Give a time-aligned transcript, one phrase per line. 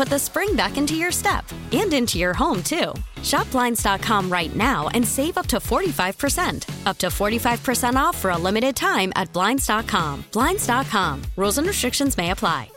[0.00, 2.94] put the spring back into your step and into your home, too.
[3.22, 6.86] Shop Blinds.com right now and save up to 45%.
[6.86, 10.24] Up to 45% off for a limited time at Blinds.com.
[10.32, 11.22] Blinds.com.
[11.36, 12.70] Rules and restrictions may apply.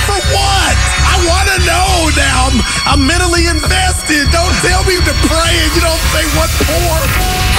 [0.00, 0.76] For what?
[1.12, 2.48] I want to know now.
[2.48, 2.56] I'm,
[2.88, 4.24] I'm mentally invested.
[4.32, 6.96] Don't tell me to pray and you don't say what for.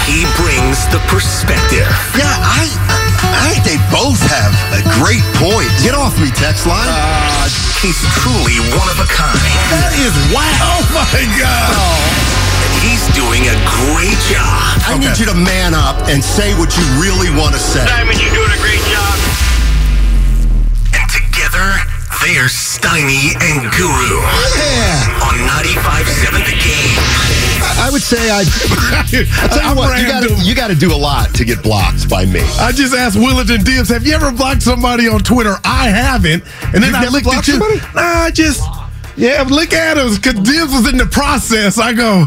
[0.09, 1.85] He brings the perspective.
[2.17, 3.00] Yeah, I,
[3.31, 5.69] I think they both have a great point.
[5.81, 6.87] Get off me, text line.
[6.87, 7.47] Uh,
[7.79, 9.39] he's truly one of a kind.
[9.71, 10.79] That is wow.
[10.79, 11.71] Oh my God.
[12.71, 14.83] And he's doing a great job.
[14.87, 17.83] I need you to man up and say what you really want to say.
[17.87, 19.15] Simon, you're doing a great job.
[20.95, 24.19] And together, they are Steiny and Guru.
[24.57, 25.25] Yeah.
[25.25, 26.99] On 95.7 The Game.
[27.81, 28.45] I would say I'd.
[29.41, 30.37] I'll tell you what, you got Random.
[30.43, 32.41] you got to do a lot to get blocked by me.
[32.59, 35.55] I just asked Willington Dibbs, have you ever blocked somebody on Twitter?
[35.63, 36.43] I haven't.
[36.73, 37.53] And then You've I looked at you.
[37.53, 37.79] somebody?
[37.95, 38.61] Nah, I just,
[39.17, 41.79] yeah, look at us, because Dibbs was in the process.
[41.79, 42.25] I go,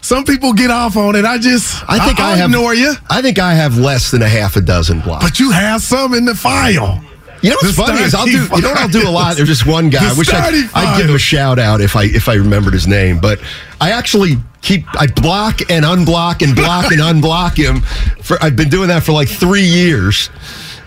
[0.00, 1.24] some people get off on it.
[1.24, 2.50] I just, I think I, I'll have.
[2.50, 2.94] ignore you.
[3.10, 5.24] I think I have less than a half a dozen blocks.
[5.24, 7.04] But you have some in the file.
[7.44, 8.32] You know what's funny is I'll do.
[8.32, 9.36] You know what I'll do a lot.
[9.36, 10.10] There's just one guy.
[10.10, 12.86] I wish I'd, I'd give him a shout out if I if I remembered his
[12.86, 13.20] name.
[13.20, 13.38] But
[13.82, 17.82] I actually keep I block and unblock and block and unblock him.
[18.22, 20.30] For I've been doing that for like three years.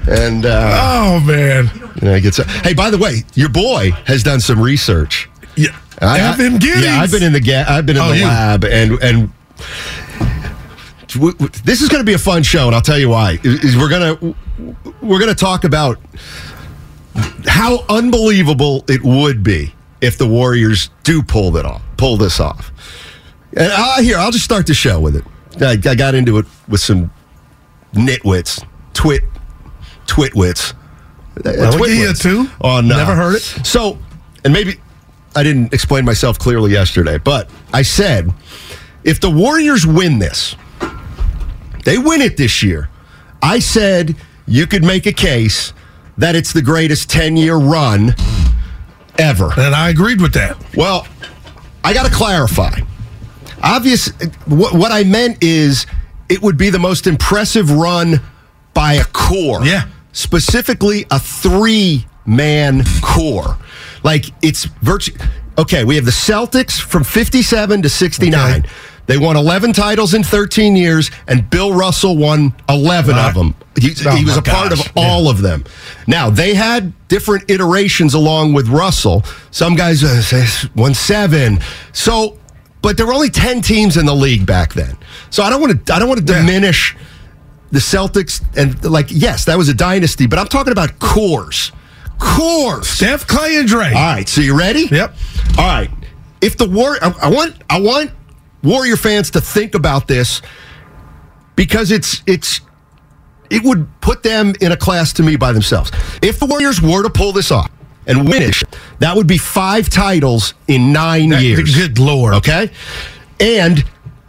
[0.10, 1.70] And uh, Oh, man.
[2.02, 2.38] you know, it gets.
[2.38, 5.30] Hey, by the way, your boy has done some research.
[5.56, 5.78] Yeah.
[6.02, 6.86] I- I- Evan Giddings.
[6.86, 8.24] Yeah, I've been in the ga- I've been in Oh, the you.
[8.26, 9.32] lab, and and
[11.66, 13.38] this is going to be a fun show, and I'll tell you why.
[13.44, 14.36] We're gonna
[15.02, 16.00] we're gonna talk about
[17.46, 22.72] how unbelievable it would be if the Warriors do pull that off, pull this off.
[23.54, 25.24] And uh, here, I'll just start the show with it.
[25.62, 27.12] I, I got into it with some
[27.94, 28.64] nitwits,
[28.94, 29.24] twit,
[30.06, 30.74] twitwits.
[30.74, 32.50] Uh, Well, we give you a twitwits two.
[32.62, 33.42] On uh, Never heard it.
[33.42, 33.98] So,
[34.44, 34.76] and maybe
[35.36, 38.32] I didn't explain myself clearly yesterday, but I said
[39.04, 40.56] if the Warriors win this,
[41.86, 42.90] they win it this year.
[43.42, 45.74] I said you could make a case
[46.18, 48.16] that it's the greatest 10 year run
[49.18, 49.52] ever.
[49.58, 50.58] And I agreed with that.
[50.76, 51.08] Well,
[51.84, 52.80] I got to clarify.
[53.64, 54.10] Obvious,
[54.46, 55.86] what, what I meant is
[56.30, 58.22] it would be the most impressive run
[58.74, 59.64] by a core.
[59.64, 59.88] Yeah.
[60.12, 63.58] Specifically, a three man core.
[64.04, 65.20] Like it's virtually.
[65.58, 68.60] Okay, we have the Celtics from 57 to 69.
[68.60, 68.70] Okay.
[69.08, 73.28] They won 11 titles in 13 years, and Bill Russell won 11 Right.
[73.30, 73.56] of them.
[73.80, 75.30] He, Oh, he was a part of all Yeah.
[75.32, 75.64] of them.
[76.08, 79.24] Now they had different iterations along with Russell.
[79.52, 81.60] Some guys uh, won seven.
[81.94, 82.38] So,
[82.82, 84.98] but there were only ten teams in the league back then.
[85.30, 85.94] So I don't want to.
[85.94, 86.40] I don't want to Yeah.
[86.42, 86.96] diminish
[87.72, 91.72] the Celtics and like yes, that was a dynasty, but I'm talking about cores.
[92.20, 92.88] Cores.
[92.90, 93.88] Steph, Klay, and Dre.
[93.88, 94.88] All right, so you ready?
[94.92, 95.16] Yep.
[95.58, 95.90] All right.
[96.42, 98.12] If the war, I, I want, I want
[98.68, 100.42] Warrior fans to think about this
[101.56, 102.62] because it's it's
[103.50, 105.92] it would put them in a class to me by themselves.
[106.22, 107.72] If the Warriors were to pull this off
[108.06, 108.62] and win it,
[109.00, 111.74] that would be five titles in nine That- years.
[111.76, 112.34] Good Lord.
[112.36, 112.70] Okay,
[113.40, 113.84] and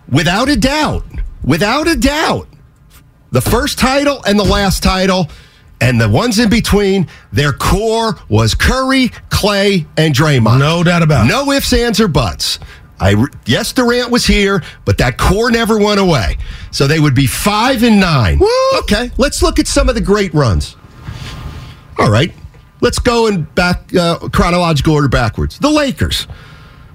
[0.08, 1.05] without a doubt,
[1.43, 2.49] without a doubt,
[3.32, 5.29] the first title and the last title.
[5.81, 10.58] And the ones in between, their core was Curry, Klay, and Draymond.
[10.58, 11.29] No doubt about it.
[11.29, 12.58] No ifs, ands, or buts.
[13.00, 16.39] I yes, Durant was here, but that core never went away.
[16.71, 18.39] So they would be five and nine.
[18.39, 18.49] Woo!
[18.81, 20.77] Okay, let's look at some of the great runs.
[21.99, 22.33] All right,
[22.81, 25.59] let's go in back uh, chronological order backwards.
[25.59, 26.27] The Lakers.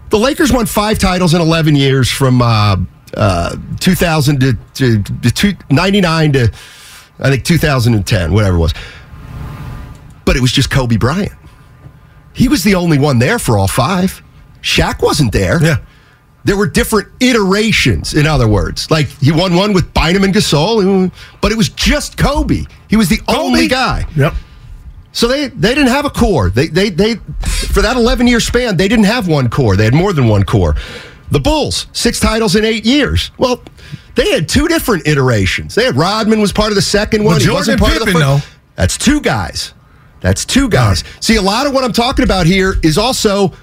[0.09, 2.75] The Lakers won five titles in 11 years from uh,
[3.17, 6.51] uh, 2000 to, to, to two, 99 to,
[7.19, 8.73] I think, 2010, whatever it was.
[10.23, 11.31] But it was just Kobe Bryant.
[12.33, 14.21] He was the only one there for all five.
[14.61, 15.63] Shaq wasn't there.
[15.63, 15.77] Yeah.
[16.45, 18.91] There were different iterations, in other words.
[18.91, 21.11] Like he won one with Bynum and Gasol,
[21.41, 22.65] but it was just Kobe.
[22.89, 24.05] He was the only guy.
[24.15, 24.33] Yep.
[25.13, 26.49] So they they didn't have a core.
[26.49, 29.75] They they they for that 11 year span, they didn't have one core.
[29.77, 30.75] They had more than one core.
[31.31, 33.31] The Bulls, six titles in eight years.
[33.37, 33.63] Well,
[34.15, 35.75] they had two different iterations.
[35.75, 37.35] They had Rodman was part of the second one.
[37.35, 38.43] Wasn't Jordan part of the Pippen, first.
[38.45, 38.49] though.
[38.75, 39.73] That's two guys.
[40.19, 41.03] That's two guys.
[41.19, 43.53] See, a lot of what I'm talking about here is also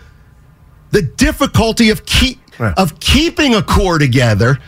[0.91, 2.39] the difficulty of keep
[2.77, 4.59] Of keeping a core together.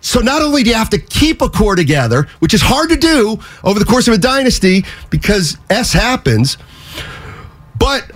[0.00, 2.96] So not only do you have to keep a core together, which is hard to
[2.96, 6.58] do over the course of a dynasty because S happens,
[7.78, 8.10] but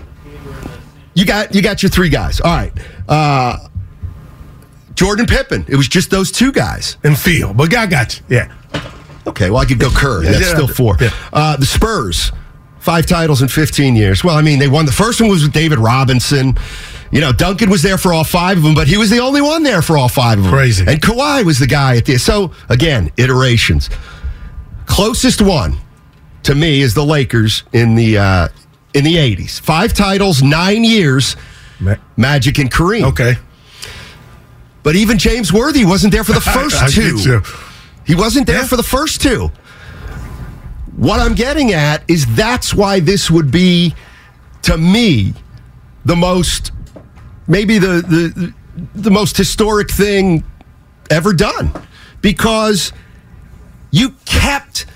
[1.14, 2.40] you got you got your three guys.
[2.40, 2.72] All right.
[3.08, 3.56] Uh,
[4.94, 5.64] Jordan Pippen.
[5.68, 6.96] It was just those two guys.
[7.04, 7.54] And feel.
[7.54, 8.24] But I got you.
[8.36, 8.52] Yeah.
[9.26, 10.22] Okay, well I could go Kerr.
[10.22, 10.54] That's Yeah.
[10.54, 10.96] still four.
[11.00, 11.10] Yeah.
[11.32, 12.32] Uh, the Spurs,
[12.80, 14.22] five titles in 15 years.
[14.24, 14.86] Well, I mean, they won.
[14.86, 16.56] The first one was with David Robinson.
[17.12, 19.40] You know, Duncan was there for all five of them, but he was the only
[19.40, 20.52] one there for all five of them.
[20.52, 20.84] Crazy.
[20.86, 22.18] And Kawhi was the guy at the.
[22.18, 23.90] So again, iterations.
[24.86, 25.76] Closest one
[26.44, 28.48] to me is the Lakers in the uh,
[28.94, 29.60] in the 80s.
[29.60, 31.36] Five titles, nine years.
[31.80, 33.02] Ma- Magic and Kareem.
[33.04, 33.34] Okay.
[34.82, 37.40] But even James Worthy wasn't there for the first two.
[38.06, 38.66] He wasn't there Yeah.
[38.66, 39.50] for the first two.
[40.96, 43.94] What I'm getting at is that's why this would be,
[44.62, 45.34] to me,
[46.06, 46.70] the most,
[47.46, 48.54] maybe the the
[48.94, 50.44] the most historic thing
[51.10, 51.70] ever done,
[52.20, 52.92] because
[53.90, 54.86] you kept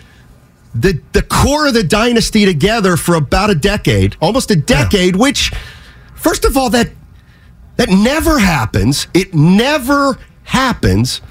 [0.75, 5.17] the the core of the dynasty together for about a decade, almost a decade.
[5.17, 5.53] Which,
[6.15, 6.91] first of all, that
[7.77, 9.07] that never happens.
[9.15, 11.23] It never happens.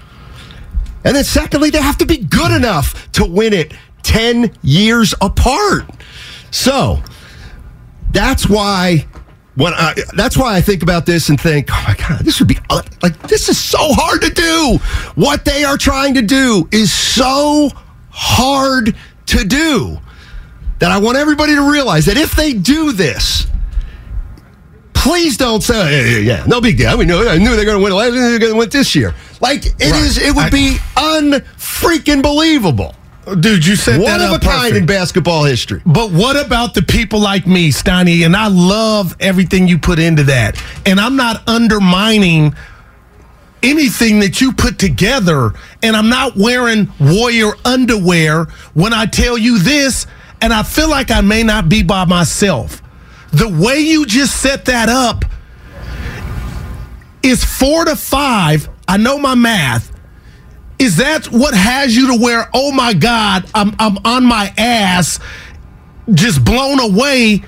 [1.04, 3.74] And then secondly, they have to be good enough to win it
[4.04, 5.86] 10 years apart.
[6.52, 7.02] So
[8.12, 9.06] that's why
[9.60, 12.48] when I, that's why I think about this and think, oh my God, this would
[12.48, 14.80] be uh, like, this is so hard to do.
[15.16, 17.70] What they are trying to do is so
[18.10, 18.96] hard
[19.26, 19.98] to do
[20.80, 23.48] that I want everybody to realize that if they do this,
[24.94, 26.90] please don't say, yeah, yeah, yeah, no big deal.
[26.90, 29.14] I mean, I knew they were going to win they're going to win this year.
[29.42, 32.96] Like, it is, it would I- be unfreaking believable.
[33.36, 35.82] Dude, you said One that of a up kind in basketball history.
[35.86, 38.26] But what about the people like me, Steiny?
[38.26, 40.62] And I love everything you put into that.
[40.86, 42.56] And I'm not undermining
[43.62, 45.54] anything that you put together.
[45.84, 50.08] And I'm not wearing warrior underwear when I tell you this.
[50.42, 52.82] And I feel like I may not be by myself.
[53.32, 55.26] The way you just set that up
[57.22, 58.70] is four to five.
[58.88, 59.92] I know my math.
[60.80, 65.20] Is that what has you to where, oh my God, I'm, I'm on my ass,
[66.14, 67.44] just blown away,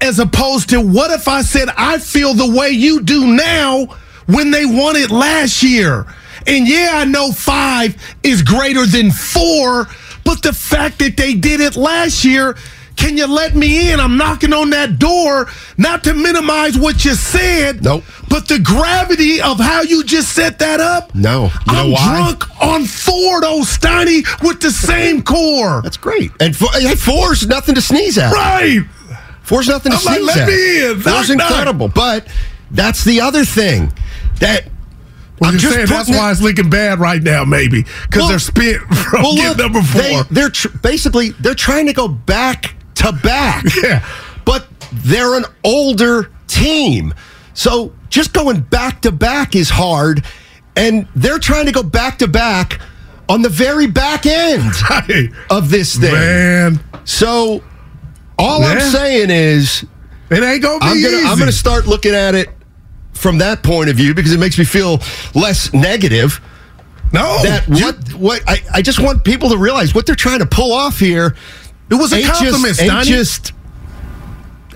[0.00, 3.86] as opposed to what if I said, I feel the way you do now
[4.26, 6.06] when they won it last year?
[6.46, 9.86] And yeah, I know five is greater than four,
[10.24, 12.56] but the fact that they did it last year,
[12.96, 14.00] can you let me in?
[14.00, 17.82] I'm knocking on that door, not to minimize what you said.
[17.82, 18.04] Nope.
[18.28, 21.14] But the gravity of how you just set that up.
[21.14, 21.50] No.
[21.66, 22.16] You know I'm why?
[22.16, 25.82] drunk on four, though, Steiny, with the same core.
[25.82, 26.30] That's great.
[26.40, 28.32] And four, hey, four's nothing to sneeze at.
[28.32, 28.80] right.
[29.42, 30.48] Four's nothing to I'm like, sneeze let at.
[30.48, 31.00] me in.
[31.00, 31.50] Four's Knock, knock.
[31.50, 31.88] incredible.
[31.88, 32.26] But
[32.70, 33.92] that's the other thing
[34.40, 34.68] that
[35.38, 38.38] Well, I'm just saying that's why it's looking bad right now, maybe because Well- they're
[38.38, 40.24] spent from well, getting look, number They, four.
[40.30, 42.73] they're tr- basically they're trying to go back
[43.04, 43.64] to back.
[43.82, 44.06] Yeah.
[44.44, 47.14] But they're an older team.
[47.54, 50.24] So just going back to back is hard.
[50.76, 52.80] And they're trying to go back to back
[53.28, 54.62] on the very back end
[55.06, 56.12] Hey, of this thing.
[56.12, 57.62] man, So
[58.38, 59.86] all I'm saying is
[60.30, 61.26] it ain't gonna be I'm gonna easy.
[61.26, 62.48] I'm gonna start looking at it
[63.12, 65.00] from that point of view because it makes me feel
[65.34, 66.40] less negative.
[67.12, 70.46] no, that what what I, I just want people to realize what they're trying to
[70.46, 71.36] pull off here.
[71.90, 73.52] It was a ain't compliment, just, ain't just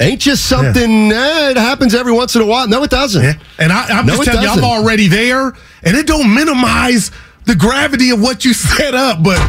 [0.01, 1.11] ain't just something.
[1.13, 2.69] eh, it happens every once in a while.
[2.69, 3.23] No, it doesn't.
[3.23, 3.35] Yeah.
[3.59, 5.49] And I, I'm No, just telling you, I'm already there,
[5.83, 7.11] and it don't minimize
[7.47, 9.23] the gravity of what you set up.
[9.23, 9.41] But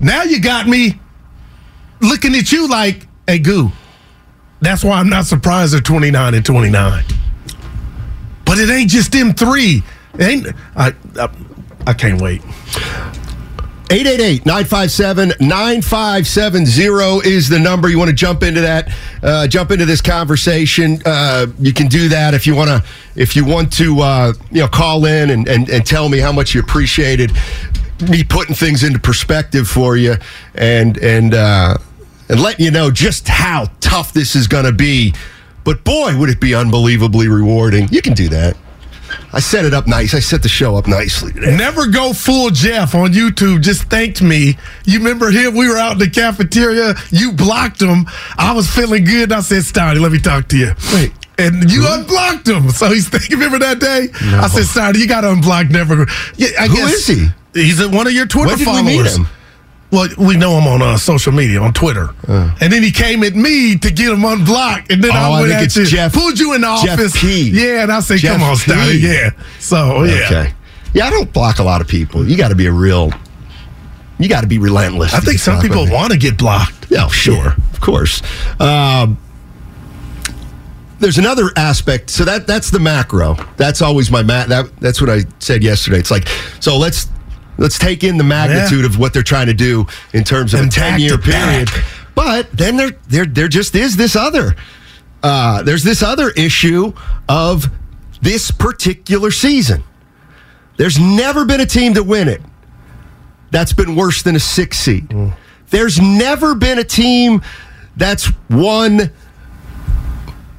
[0.00, 0.98] now you got me
[2.00, 3.70] looking at you like, hey, goo.
[4.60, 7.04] That's why I'm not surprised they're 29 and 29.
[8.44, 9.84] But it ain't just them three.
[10.14, 11.28] It ain't I, I
[11.86, 12.42] I can't wait.
[13.90, 17.88] 888 957 9570 is the number.
[17.88, 18.92] You want to jump into that,
[19.22, 21.00] uh, jump into this conversation.
[21.06, 22.84] Uh, you can do that if you want to,
[23.16, 26.32] if you want to, uh, you know, call in and, and, and tell me how
[26.32, 27.32] much you appreciated
[28.10, 30.16] me putting things into perspective for you
[30.54, 31.76] and, and, uh,
[32.28, 35.14] and letting you know just how tough this is going to be.
[35.64, 37.88] But boy, would it be unbelievably rewarding.
[37.88, 38.54] You can do that.
[39.32, 40.14] I set it up nice.
[40.14, 41.54] I set the show up nicely today.
[41.56, 43.60] Never go full Jeff on YouTube.
[43.60, 44.56] Just thanked me.
[44.84, 45.54] You remember him?
[45.54, 46.94] We were out in the cafeteria.
[47.10, 48.06] You blocked him.
[48.38, 49.30] I was feeling good.
[49.30, 50.72] I said, Stardy, let me talk to you.
[50.94, 51.12] Wait.
[51.36, 52.70] And you unblocked him.
[52.70, 54.08] So he's thinking, remember that day?
[54.30, 54.40] No.
[54.40, 56.06] I said, Stardy, you got to unblock Never.
[56.36, 57.28] Yeah, I Who guess is he?
[57.54, 59.18] He's one of your Twitter When did we followers.
[59.90, 62.10] Well, we know him on uh, social media, on Twitter.
[62.28, 64.92] And then he came at me to get him unblocked.
[64.92, 65.14] And then Uh.
[65.14, 67.18] Oh, I I went think at you, Jeff- pulled you in the Jeff office.
[67.20, 67.50] P.
[67.50, 68.56] Yeah, and I said, Jeff come on.
[68.58, 68.98] P.
[68.98, 69.30] Yeah.
[69.60, 70.26] So, yeah.
[70.26, 70.52] Okay.
[70.92, 72.26] Yeah, I don't block a lot of people.
[72.28, 73.12] You got to be a real.
[74.18, 75.14] You got to be relentless.
[75.14, 76.90] I think some people want to get blocked.
[76.90, 78.20] Yeah, sure, of course.
[78.58, 79.16] Um,
[80.98, 82.10] there's another aspect.
[82.10, 83.36] So that that's the macro.
[83.56, 84.48] That's always my mat.
[84.48, 85.98] That that's what I said yesterday.
[85.98, 86.26] It's like
[86.60, 86.76] so.
[86.78, 87.08] Let's
[87.58, 90.68] let's take in the magnitude of what they're trying to do in terms of And
[90.68, 91.66] a ten year period.
[91.70, 91.84] back.
[92.14, 94.56] But then there there there just is this other.
[95.22, 96.92] Uh, there's this other issue
[97.28, 97.66] of
[98.22, 99.82] this particular season.
[100.76, 102.40] There's never been a team to win it
[103.50, 105.12] that's been worse than a six seed.
[105.70, 107.42] There's never been a team
[107.96, 109.10] that's won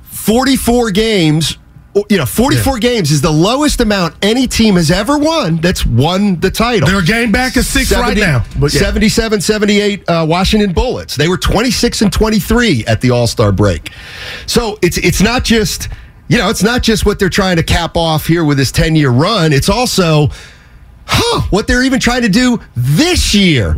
[0.03, 1.57] 44 games.
[2.09, 6.39] You know, 44 games is the lowest amount any team has ever won that's won
[6.39, 6.87] the title.
[6.87, 8.43] They're a game back at six right now.
[8.59, 8.81] But yeah.
[8.81, 11.15] 77 78 uh, Washington Bullets.
[11.15, 13.91] They were 26 and 23 at the All Star break.
[14.45, 15.89] So it's it's not just
[16.27, 18.95] you know it's not just what they're trying to cap off here with this 10
[18.95, 19.53] year run.
[19.53, 20.29] It's also
[21.05, 23.73] huh, what they're even trying to do this year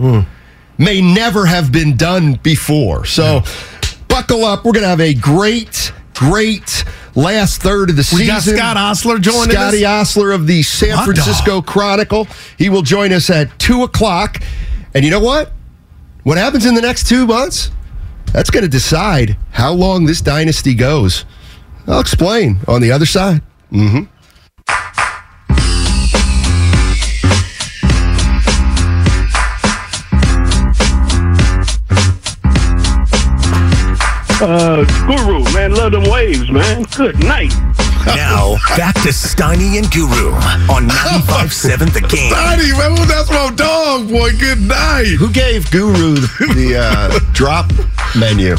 [0.78, 3.06] may never have been done before.
[3.06, 3.42] So
[4.08, 4.66] buckle up.
[4.66, 6.84] We're going to have a great, great
[7.16, 8.28] last third of the We season.
[8.28, 9.74] got Scott Ostler joining us.
[9.74, 10.08] Scotty us.
[10.16, 12.28] Ostler of the San Hot Francisco Chronicle.
[12.58, 14.42] He will join us at 2 o'clock.
[14.94, 15.52] And you know what?
[16.24, 17.72] What happens in the next two months?
[18.34, 21.26] That's going to decide how long this dynasty goes.
[21.88, 23.42] I'll explain on the other side.
[23.72, 24.04] Mm-hmm.
[34.42, 36.84] Uh, Guru, man, love them waves, man.
[36.98, 37.54] Good night.
[38.08, 40.32] Now, back to Steiny and Guru
[40.74, 42.34] on 95.7 The Game.
[42.34, 44.32] Steiny, man, that's my dog, boy.
[44.40, 45.16] Good night.
[45.20, 47.72] Who gave Guru the, the uh, drop
[48.18, 48.56] menu?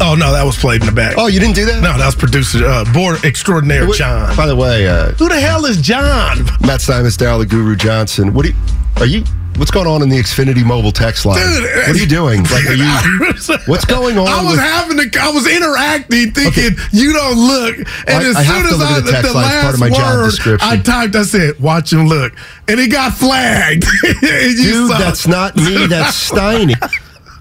[0.00, 1.14] Oh, no, that was played in the back.
[1.18, 1.82] Oh, you didn't do that?
[1.82, 4.36] No, that was producer, uh, board extraordinaire What- John.
[4.36, 6.44] By the way, uh, Who the hell is John?
[6.64, 8.32] Matt Steinmetz, Daryl the Guru Johnson.
[8.32, 8.56] What do you,
[8.98, 9.24] are you?
[9.56, 11.36] What's going on in the Xfinity mobile text line?
[11.38, 12.42] Dude, what are you doing?
[12.52, 13.58] Like, are you?
[13.66, 14.26] What's going on?
[14.26, 18.36] I was with- having to, I was interacting, thinking you don't look, and I- as
[18.36, 19.32] I soon as I the the.
[19.34, 20.68] Last part of my job word description.
[20.68, 22.32] I typed, I said, "Watch him look,"
[22.68, 23.84] and it got flagged.
[24.20, 25.86] Dude, that's not me.
[25.86, 26.74] That's Steiny.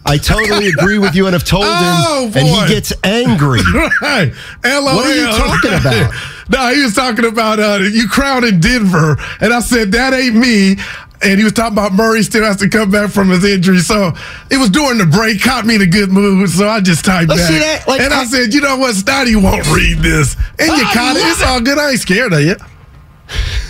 [0.05, 3.61] I totally agree with you, and have told him, Oh, and he gets angry.
[4.01, 4.33] Right.
[4.63, 4.95] LOL.
[4.95, 6.13] What are you talking about?
[6.49, 9.17] no, he was talking about uh, you crowded Denver.
[9.39, 10.77] And I said, that ain't me.
[11.23, 13.77] And he was talking about Murray still has to come back from his injury.
[13.79, 14.13] So
[14.49, 16.49] it was during the break, caught me in a good mood.
[16.49, 17.87] So I just typed Let's back.
[17.87, 20.35] like, and I, I- said, you know what, Stoddy won't read this.
[20.57, 21.19] And you I caught it.
[21.25, 21.77] It's all good.
[21.77, 22.55] I ain't scared of you.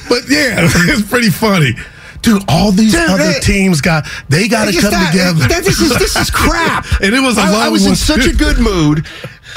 [0.07, 0.57] But yeah,
[0.89, 1.73] it's pretty funny.
[2.21, 5.47] Dude, all these Dude, other that- teams got, they got to come that- together.
[5.47, 6.85] that- this is this is crap.
[7.01, 9.05] and it was a I, was in such a good mood.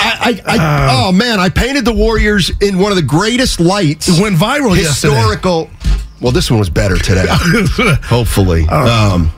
[0.00, 0.88] I, I, I Uh.
[1.08, 4.08] oh man, I painted the Warriors in one of the greatest lights.
[4.08, 5.14] It went viral yesterday.
[6.24, 7.26] Well, this one was better today.
[7.28, 8.62] Hopefully.
[8.68, 9.30] Um,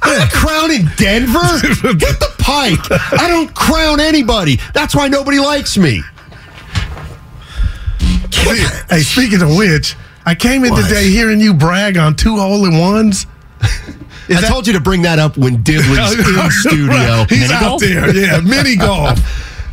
[0.00, 1.40] I'm not crowning Denver.
[1.96, 2.78] Get the pike.
[3.20, 4.60] I don't crown anybody.
[4.72, 6.02] That's why nobody likes me.
[8.30, 10.84] Hey, speaking of which, I came in What?
[10.86, 13.26] today hearing you brag on two hole in ones.
[13.60, 17.24] I told you to bring that up when Dibley's in studio.
[17.28, 18.14] He's out there.
[18.16, 19.18] Yeah, mini golf.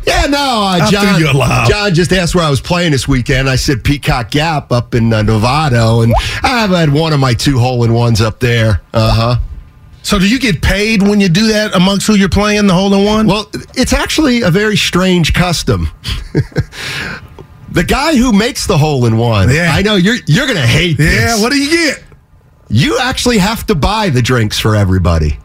[0.06, 1.20] Yeah, no, uh, John.
[1.20, 1.26] you.
[1.68, 3.48] John just asked where I was playing this weekend.
[3.50, 7.58] I said Peacock Gap up in uh, Novato, and I've had one of my two
[7.58, 8.80] hole in ones up there.
[8.94, 9.36] Uh huh.
[10.02, 12.94] So, do you get paid when you do that amongst who you're playing the hole
[12.94, 13.26] in one?
[13.26, 15.88] Well, it's actually a very strange custom.
[17.72, 19.72] the guy who makes the hole in one, Yeah.
[19.74, 21.14] I know you're you're gonna hate this.
[21.14, 21.42] yeah.
[21.42, 22.04] What do you get?
[22.68, 25.38] you actually have to buy the drinks for everybody.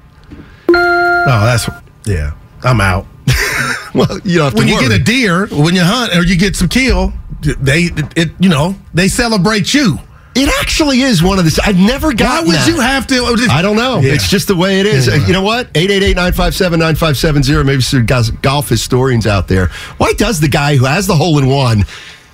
[0.69, 1.67] Oh, that's
[2.05, 2.33] yeah.
[2.63, 3.05] I'm out.
[3.93, 4.87] Well, you don't have When you worry.
[4.87, 7.11] get a deer, when you hunt or you get some kill,
[7.41, 9.97] they it, you know they celebrate you.
[10.33, 11.61] It actually is one of the.
[11.65, 12.45] I've never got.
[12.45, 13.15] Why would you have to?
[13.51, 13.99] I don't know.
[13.99, 14.13] Yeah.
[14.13, 15.07] It's just the way it is.
[15.07, 15.27] Yeah.
[15.27, 15.73] You know what?
[15.73, 17.65] 888-957-9570.
[17.65, 19.67] Maybe some guys, golf historians out there.
[19.97, 21.83] Why does the guy who has the hole in one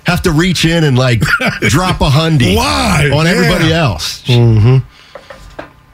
[0.06, 1.20] have to reach in and like
[1.62, 3.10] drop a hundy Why?
[3.12, 3.32] on Yeah.
[3.32, 4.22] everybody else?
[4.26, 4.78] Mm-hmm.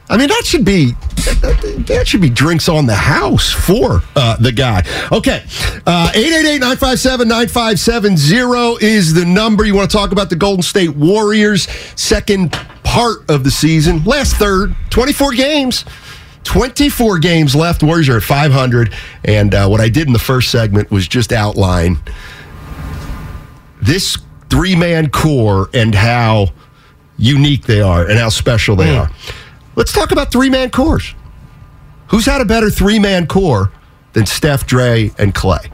[0.09, 0.93] I mean, that should be
[1.45, 4.83] that, should be drinks on the house for uh, the guy.
[5.11, 5.43] Okay,
[5.85, 9.65] uh, 888-957-9570 is the number.
[9.65, 12.51] You want to talk about the Golden State Warriors second
[12.83, 15.85] part of the season, last third, 24 games.
[16.43, 17.81] 24 games left.
[17.81, 18.93] Warriors are at 500.
[19.23, 21.97] And uh, what I did in the first segment was just outline
[23.81, 26.49] this three man core and how
[27.17, 29.09] unique they are and how special they are.
[29.75, 31.13] Let's talk about three man cores.
[32.09, 33.71] Who's had a better three man core
[34.13, 35.71] than Steph, Dre, and Klay?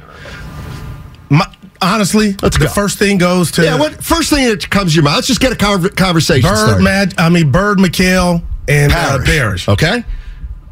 [1.30, 1.46] My,
[1.82, 2.72] honestly, Let's the go.
[2.72, 5.16] first thing goes to Yeah, what first thing that comes to your mind?
[5.16, 6.84] Let's just get a conversation Bird, started.
[6.84, 9.28] Mad, I mean Bird, McHale, and uh, Parrish.
[9.28, 9.68] Parrish.
[9.70, 10.04] Okay,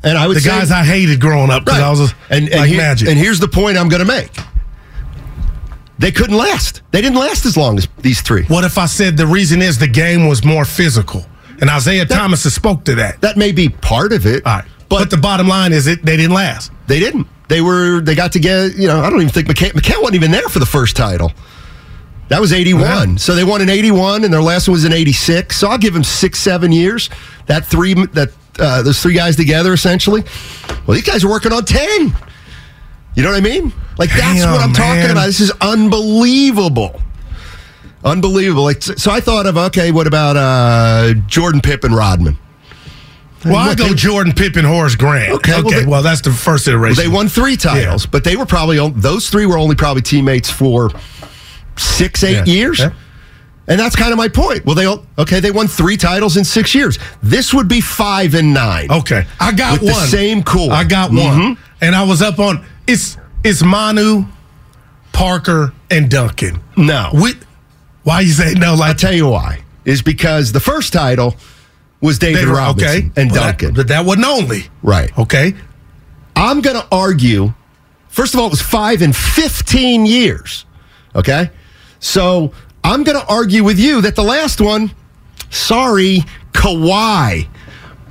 [0.04, 1.88] and I would The say, guys I hated growing up because Right.
[1.88, 3.08] I was a, and, and, like here- Magic.
[3.10, 4.32] and here's the point I'm going to make.
[5.98, 6.82] They couldn't last.
[6.92, 8.44] They didn't last as long as these three.
[8.46, 11.26] what if I said the reason is the game was more physical?
[11.60, 13.20] And Isiah Thomas has spoke to that.
[13.20, 14.46] That may be part of it.
[14.46, 14.66] All right.
[14.90, 16.72] But, But, the bottom line is it they didn't last.
[16.88, 17.28] they didn't.
[17.48, 18.02] They were.
[18.02, 18.68] They got together.
[18.68, 21.32] You know, I don't even think McCann, McCann wasn't even there for the first title.
[22.28, 23.12] That was eighty one.
[23.12, 23.16] Yeah.
[23.18, 25.58] So they won in eighty one, and their last one was in eighty six.
[25.58, 27.10] So I'll give them six, seven years.
[27.48, 28.30] That three, that
[28.60, 30.24] uh, those three guys together, essentially.
[30.86, 32.14] Well, these guys are working on ten.
[33.16, 33.74] You know what I mean?
[33.98, 35.26] Like that's Damn, what I'm talking about.
[35.26, 37.02] This is unbelievable.
[38.04, 38.64] Unbelievable.
[38.64, 39.92] Like so, I thought of okay.
[39.92, 42.38] What about uh, Jordan Pippen, Rodman?
[43.46, 45.32] Well, I go they- Jordan Pippen, Horace Grant.
[45.34, 47.02] Okay, Okay, well, well, that's the first iteration.
[47.02, 50.92] They won three titles, but they were probably those three were only probably teammates for
[51.78, 52.54] six, eight Yeah.
[52.54, 52.80] years.
[52.80, 52.90] Yeah.
[53.68, 54.66] And that's kind of my point.
[54.66, 56.98] Well, they all- okay, they won three titles in six years.
[57.22, 58.88] This would be five and nine.
[58.92, 60.08] Okay, I got one.
[60.08, 60.74] same core.
[60.74, 61.24] I got Mhm.
[61.24, 64.26] one, and I was up on it's it's Manu,
[65.14, 66.60] Parker, and Duncan.
[66.76, 67.36] No, We,
[68.04, 68.74] why you say no?
[68.82, 69.60] I'll tell you why.
[69.86, 71.36] Is because the first title
[72.02, 73.68] was David were- Robinson okay, and Well, Duncan.
[73.70, 75.16] that, but that wasn't only right.
[75.18, 75.54] okay.
[76.36, 77.54] I'm going to argue.
[78.08, 80.66] First of all, it was five and 15 years.
[81.16, 81.50] Okay.
[82.00, 84.92] So I'm going to argue with you that the last one,
[85.50, 87.48] sorry, Kawhi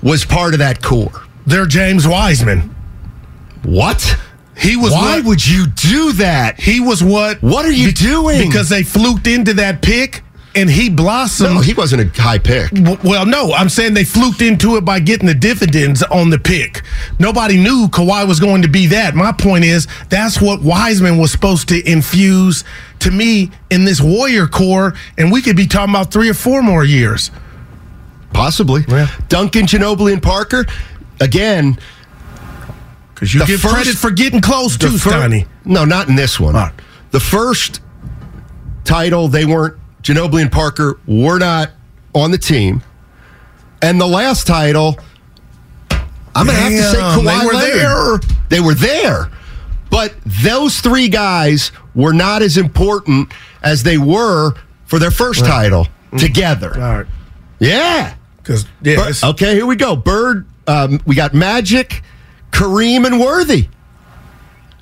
[0.02, 1.24] was part of that core.
[1.46, 2.74] They're James Wiseman.
[3.64, 4.16] What?
[4.56, 4.92] He was.
[4.92, 6.60] Why what, would you do that?
[6.60, 7.40] he was what?
[7.42, 8.46] What are you doing?
[8.46, 10.22] Because they fluked into that pick,
[10.60, 11.54] and he blossomed.
[11.54, 12.70] No, he wasn't a high pick.
[12.70, 16.38] W- Well, no, I'm saying they fluked into it by getting the dividends on the
[16.38, 16.82] pick.
[17.18, 19.14] Nobody knew Kawhi was going to be that.
[19.14, 22.64] My point is that's what Wiseman was supposed to infuse
[23.00, 26.62] to me in this Warrior core, and we could be talking about three or four
[26.62, 27.30] more years.
[28.32, 28.84] Possibly.
[28.88, 29.08] Yeah.
[29.28, 30.66] Duncan, Ginobili, and Parker.
[31.20, 31.78] Again,
[33.14, 35.46] Because you give first- credit for getting close to fir- Steiny.
[35.64, 36.54] No, not in this one.
[36.54, 36.72] Right.
[37.10, 37.80] The first
[38.84, 41.70] title, they weren't, Ginobili and Parker were not
[42.14, 42.82] on the team.
[43.82, 44.98] And the last title,
[46.34, 48.22] I'm going to have to say Kawhi they were Leonard.
[48.22, 48.36] there.
[48.48, 49.30] They were there.
[49.90, 53.32] But those three guys were not as important
[53.62, 54.54] as they were
[54.86, 55.86] for their first title
[56.18, 56.74] together.
[56.74, 57.06] All right.
[57.58, 58.14] Yeah.
[58.36, 59.94] Because, yeah, okay, here we go.
[59.94, 62.02] Bird, um, we got Magic,
[62.50, 63.68] Kareem, and Worthy.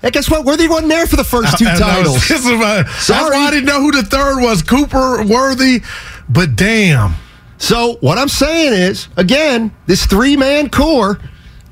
[0.07, 0.45] Hey, guess what?
[0.45, 2.29] Worthy wasn't there for the first two And I was- titles.
[2.29, 4.63] this is my- That's why I didn't know who the third was.
[4.63, 5.81] Cooper, Worthy,
[6.29, 7.15] but damn.
[7.59, 11.19] So what I'm saying is, again, this three man core,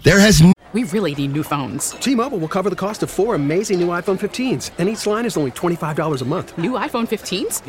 [0.02, 1.92] there has n- We really need new phones.
[1.92, 5.36] T-Mobile will cover the cost of four amazing new iPhone 15s, and each line is
[5.36, 6.58] only $25 a month.
[6.58, 7.62] New iPhone 15s?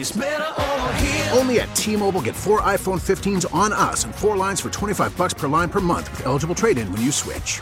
[1.38, 5.36] Only at T-Mobile, get four iPhone 15s on us and four lines for 25 bucks
[5.36, 7.62] per line per month with eligible trade-in when you switch.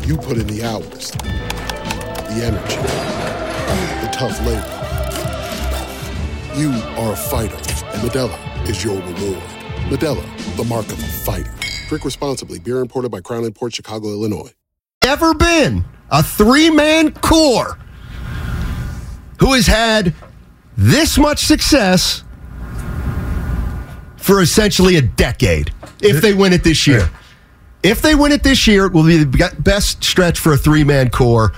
[0.00, 2.76] You put in the hours, the energy,
[4.00, 4.78] the tough labor.
[6.58, 9.42] You are a fighter, and Modelo is your reward.
[9.88, 11.54] Modelo, the mark of a fighter.
[11.88, 12.58] Drink responsibly.
[12.58, 14.52] Beer imported by Crown Port Chicago, Illinois.
[15.02, 17.78] Ever been a three man core
[19.38, 20.14] who has had
[20.76, 22.24] this much success
[24.16, 27.08] for essentially a decade if they win it this year.
[27.82, 30.84] If they win it this year, it will be the best stretch for a three
[30.84, 31.52] man core.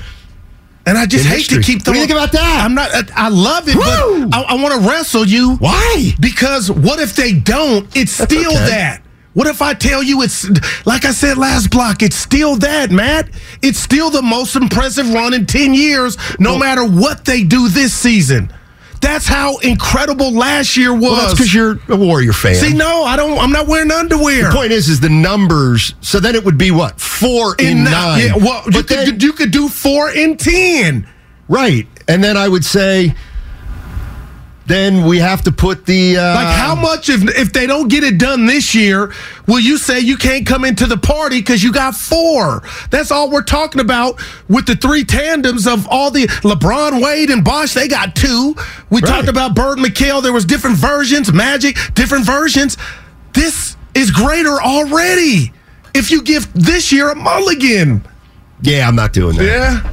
[0.87, 1.63] And I just hate history.
[1.63, 2.63] to keep What do you think about that?
[2.65, 2.91] I'm not.
[2.95, 4.29] I, I love it, Woo!
[4.29, 5.57] but I, I want to wrestle you.
[5.57, 6.13] Why?
[6.21, 7.95] Because what if they don't?
[7.97, 8.67] It's still okay.
[8.71, 9.03] that.
[9.33, 10.47] What if I tell you it's
[10.87, 12.03] like I said last block?
[12.03, 13.29] It's still that, Matt.
[13.63, 17.93] It's still the most impressive run in ten years, no matter what they do this
[17.95, 18.53] season.
[19.05, 21.03] That's how incredible last year was.
[21.03, 22.55] Well, that's because you're a Warrior fan.
[22.55, 23.39] See, no, I don't.
[23.39, 24.45] I'm not wearing underwear.
[24.49, 25.95] the point is, is the numbers.
[26.01, 28.21] So then it would be what four in, in nine.
[28.21, 31.07] Yeah, well, you But could you could do four in ten.
[31.49, 33.15] right, and then I would say,
[34.67, 38.03] then we have to put the uh, Like how much if if they don't get
[38.03, 39.13] it done this year,
[39.47, 42.63] will you say you can't come into the party because you got four?
[42.91, 47.45] That's all we're talking about with the three tandems of all the LeBron, Wade, and
[47.45, 47.75] Bosh.
[47.75, 48.55] They got two.
[48.89, 49.09] We Right.
[49.09, 50.23] talked about Bird, and McHale.
[50.23, 52.77] There was different versions, Magic, different versions.
[53.35, 55.53] This is greater already.
[55.93, 58.03] If you give this year a mulligan,
[58.63, 59.45] Yeah, I'm not doing that.
[59.45, 59.91] yeah.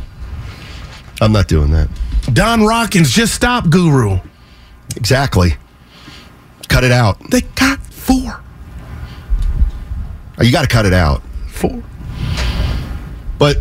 [1.20, 1.90] I'm not doing that.
[2.34, 4.20] Don Rockins, just stop, Guru.
[4.96, 5.56] Exactly.
[6.68, 7.18] Cut it out.
[7.32, 8.42] They got four,
[10.42, 11.22] You got to cut it out.
[11.50, 11.82] four.
[13.38, 13.58] But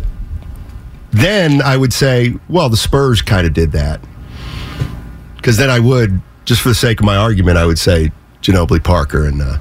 [1.11, 3.99] then I would say, well, the Spurs kind of did that.
[5.35, 8.83] Because then I would, just for the sake of my argument, I would say Ginobili
[8.83, 9.57] Parker and uh,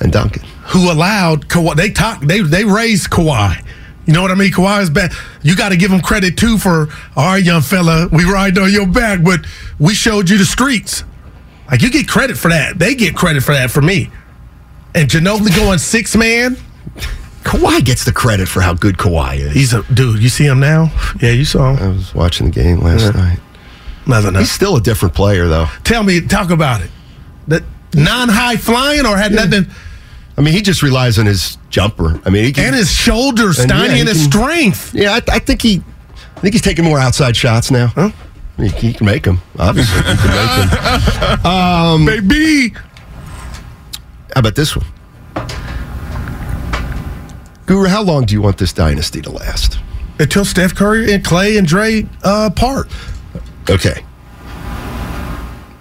[0.00, 0.44] and Duncan.
[0.66, 1.74] who allowed Kawhi.
[1.76, 2.20] They talk.
[2.22, 3.64] They they raised Kawhi.
[4.08, 4.50] You know what I mean?
[4.50, 5.12] Kawhi is bad.
[5.42, 8.08] You got to give him credit too for all right, young fella.
[8.10, 9.40] We ride on your back, but
[9.78, 11.04] we showed you the streets.
[11.70, 12.78] Like you get credit for that.
[12.78, 14.10] They get credit for that for me.
[14.94, 16.56] And Ginobili going six man.
[17.42, 19.52] Kawhi gets the credit for how good Kawhi is.
[19.52, 20.22] He's a dude.
[20.22, 20.90] You see him now?
[21.20, 21.82] Yeah, you saw him.
[21.82, 23.40] I was watching the game last night.
[24.06, 24.34] Nothing.
[24.36, 25.66] He's still a different player, though.
[25.84, 26.90] Tell me, talk about it.
[27.48, 29.66] That non high flying or had nothing.
[30.38, 32.18] I mean, he just relies on his jumper.
[32.24, 34.94] I mean, he can, And his shoulders, And, yeah, Steiny, he and his can- strength.
[34.94, 35.82] yeah, I, I think he,
[36.36, 37.88] I think he's taking more outside shots now.
[37.88, 38.10] Huh?
[38.56, 39.40] He, he can make them.
[39.58, 42.06] Obviously, he can make them.
[42.28, 42.70] Baby.
[44.34, 44.86] How about this one?
[47.66, 49.78] Guru, how long do you want this dynasty to last?
[50.20, 52.88] Until Steph Curry and Klay and Dre uh, part.
[53.68, 54.02] Okay.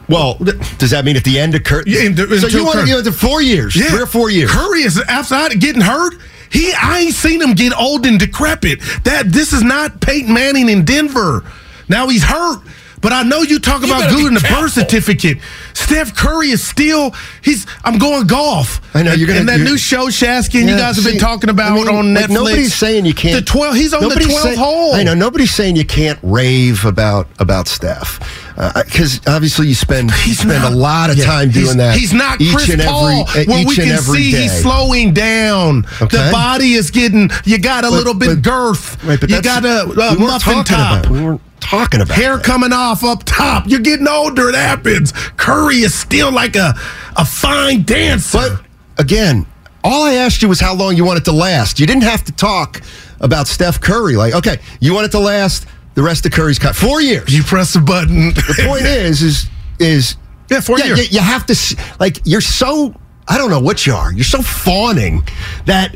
[0.09, 0.35] Well,
[0.77, 1.83] does that mean at the end of Curry?
[1.87, 4.49] Yeah, so you want to give it to four years, three or four years?
[4.51, 6.13] Curry is outside getting hurt.
[6.49, 8.79] He, I ain't seen him get old and decrepit.
[9.03, 11.43] That this is not Peyton Manning in Denver.
[11.89, 12.61] Now he's hurt,
[13.01, 15.37] but I know you talk about good in the birth certificate.
[15.73, 17.13] Steph Curry is still.
[17.43, 17.65] He's.
[17.83, 18.81] I'm going golf.
[18.95, 21.11] I know, you're gonna- And that new show, Shasky, and you Yeah, guys have see,
[21.11, 22.29] been talking about I mean, on like, Netflix.
[22.33, 23.35] nobody's saying you can't.
[23.35, 23.75] The twelve.
[23.75, 24.95] He's on the nobody's twelfth say- hole.
[24.95, 25.13] I know.
[25.13, 28.19] Nobody's saying you can't rave about about Steph
[28.57, 31.65] uh, because obviously you spend you He's spend not- a lot of yeah, time he's-
[31.65, 31.95] doing that.
[31.95, 33.05] He's not each Chris and Paul.
[33.05, 34.41] Uh, every, where each we and can every see day.
[34.43, 35.85] he's slowing down.
[36.01, 36.17] Okay.
[36.17, 37.29] The body is getting.
[37.45, 38.97] You got a But- little bit but- girth.
[39.03, 40.99] Right, but you that's- got a, uh, we a weren't muffin talking top.
[41.05, 42.45] About, we weren't talking about Hair that.
[42.45, 43.65] coming off up top.
[43.67, 44.49] You're getting older.
[44.49, 45.11] It happens.
[45.37, 46.73] Curry is still like a
[47.15, 48.37] a fine dancer.
[48.37, 48.61] But
[48.97, 49.45] again,
[49.83, 51.79] all I asked you was how long you want it to last.
[51.79, 52.81] You didn't have to talk
[53.19, 54.15] about Steph Curry.
[54.15, 55.65] Like, okay, you want it to last
[55.95, 57.35] the rest of Curry's cut four years.
[57.35, 58.29] you press the button.
[58.29, 60.15] the point is, is is
[60.49, 61.11] Yeah, four years.
[61.11, 62.93] You, you have to like you're so
[63.27, 64.13] I don't know what you are.
[64.13, 65.23] You're so fawning
[65.65, 65.95] that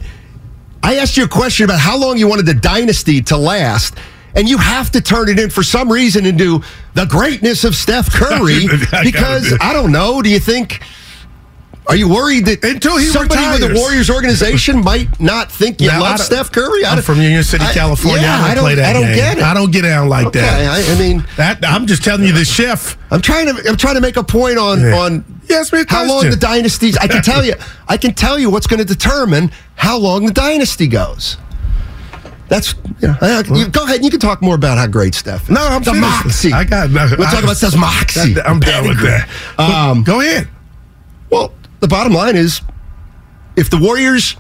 [0.83, 3.95] I asked you a question about how long you wanted the dynasty to last.
[4.35, 6.61] And you have to turn it in for some reason into
[6.93, 8.65] the greatness of Steph Curry
[9.03, 9.53] because.
[9.59, 10.21] I don't know.
[10.21, 10.81] Do you think
[11.87, 15.87] Are you worried that Until he somebody with the Warriors organization might not think you
[15.87, 16.85] Now, I love Steph Curry?
[16.85, 18.21] I I'm from Union City, I- California.
[18.21, 19.43] yeah, I don't, play that I don't get it.
[19.43, 20.87] I don't get down like Okay, that.
[20.89, 22.97] I, I mean, That I'm just telling you, the chef.
[23.11, 24.97] I'm trying to I'm trying to make a point on Yeah.
[24.97, 26.95] on You asked me a how long the dynasties.
[26.97, 27.55] I can tell you,
[27.89, 31.35] I can tell you what's going to determine how long the dynasty goes.
[32.51, 33.95] That's you know, I- you, go ahead.
[33.95, 35.49] and You can talk more about how great Steph is.
[35.51, 36.01] No, I'm the finished.
[36.25, 36.51] moxie.
[36.51, 36.89] I got.
[36.91, 38.35] We'll talk about Steph's moxie.
[38.41, 39.29] I'm done with that.
[39.57, 40.49] Um, Go ahead.
[41.29, 42.59] Well, the bottom line is,
[43.55, 44.35] if the Warriors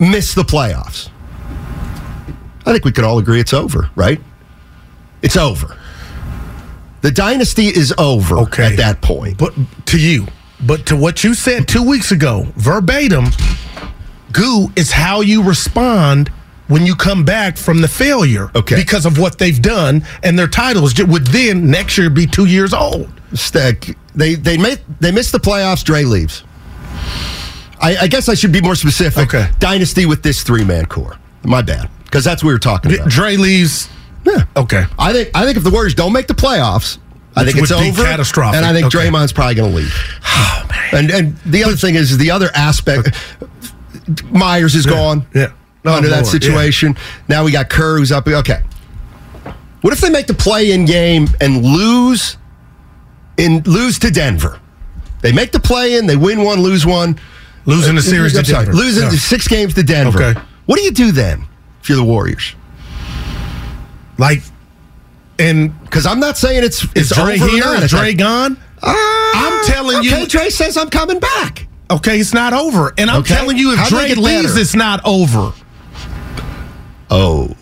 [0.00, 1.10] miss the playoffs,
[2.66, 4.20] I think we could all agree it's over, right?
[5.22, 5.78] It's over.
[7.02, 8.64] The dynasty is over Okay.
[8.64, 9.38] at that point.
[9.38, 9.54] But
[9.86, 10.26] to you,
[10.66, 13.26] but to what you said two weeks ago, verbatim,
[14.32, 16.32] goo is how you respond
[16.68, 18.50] when you come back from the failure.
[18.54, 18.76] Okay.
[18.76, 22.72] Because of what they've done and their titles would then next year be two years
[22.72, 23.10] old.
[23.34, 25.82] Stack, they they made they missed the playoffs.
[25.84, 26.44] Dre leaves.
[27.80, 29.34] I, I guess I should be more specific.
[29.34, 29.50] Okay.
[29.58, 31.16] Dynasty with this three man core.
[31.44, 33.08] My bad, because that's what we were talking about.
[33.08, 33.88] Dre leaves.
[34.24, 34.44] Yeah.
[34.56, 34.84] Okay.
[34.98, 36.98] I think I think if the Warriors don't make the playoffs,
[37.34, 38.04] I Which think it's over.
[38.04, 38.56] catastrophic.
[38.58, 39.08] And I think Okay.
[39.08, 39.94] Draymond's probably going to leave.
[40.34, 40.94] Oh man.
[40.94, 43.14] And and the other thing is the other aspect.
[44.30, 45.26] Myers is gone.
[45.34, 45.52] Yeah.
[45.84, 46.96] Under Oh, that Lord, situation,
[47.28, 48.26] now we got Kerr who's up.
[48.28, 48.62] Okay.
[49.80, 52.36] What if they make the play-in game and lose
[53.36, 54.60] in lose to Denver?
[55.22, 57.18] They make the play-in, they win one, lose one,
[57.64, 58.78] Losing the uh, series to I'm sorry, Denver.
[58.78, 59.10] losing Yeah.
[59.10, 60.22] six games to Denver.
[60.22, 60.40] Okay.
[60.66, 61.46] What do you do then
[61.80, 62.54] if you're the Warriors?
[64.18, 64.42] Like,
[65.38, 67.64] and Because I'm not saying it's is it's Dre over here?
[67.64, 68.56] not Is Dre gone?
[68.80, 68.92] Uh,
[69.34, 70.26] I'm telling okay, you.
[70.28, 71.66] Dre says I'm coming back.
[71.90, 72.92] Okay, it's not over.
[72.98, 73.34] And I'm Okay.
[73.34, 75.52] telling you, if How Dre leaves, it's not over.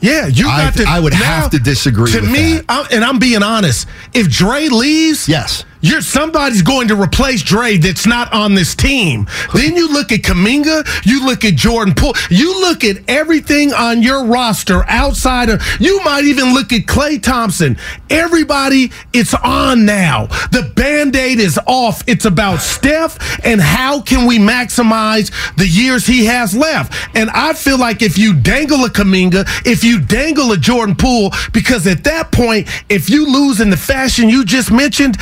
[0.00, 0.84] Yeah, you I- got to.
[0.88, 2.60] I would now, have to disagree To with me.
[2.68, 5.64] I'm, and I'm being honest, if Dre leaves, Yes.
[5.80, 9.26] You're somebody's going to replace Dre that's not on this team.
[9.54, 14.02] then you look at Kuminga, you look at Jordan Poole, you look at everything on
[14.02, 15.62] your roster outside of.
[15.80, 17.78] You might even look at Klay Thompson.
[18.10, 20.26] Everybody, it's on now.
[20.50, 22.02] The band aid is off.
[22.06, 26.92] It's about Steph and how can we maximize the years he has left.
[27.16, 31.32] And I feel like if you dangle a Kuminga, if you dangle a Jordan Poole,
[31.52, 35.16] because at that point, if you lose in the fashion you just mentioned,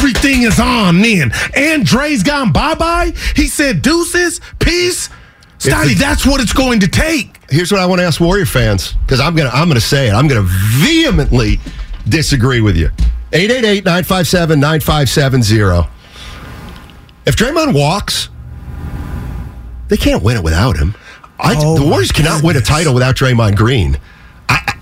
[0.00, 1.30] everything is on then.
[1.54, 3.12] And Dre's gone bye bye.
[3.36, 5.10] He said deuces, peace.
[5.58, 7.36] Stotty, that's what it's going to take.
[7.50, 10.12] Here's what I want to ask Warrior fans because I'm gonna I'm gonna say it.
[10.14, 11.60] I'm gonna vehemently
[12.08, 12.88] disagree with you.
[13.32, 15.88] 888-957-9570.
[17.26, 18.30] If Draymond walks,
[19.88, 20.94] they can't win it without him.
[21.38, 23.98] I, Oh, the Warriors cannot win a title without Draymond Green.
[24.48, 24.74] I, I,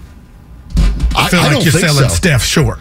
[1.17, 2.15] I feel like don't you're selling so.
[2.15, 2.79] Steph short.